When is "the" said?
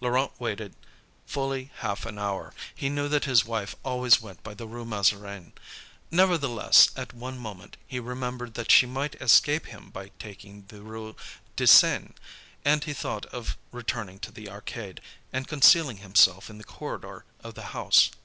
4.52-4.66, 10.66-10.82, 14.32-14.50, 16.58-16.64, 17.54-17.66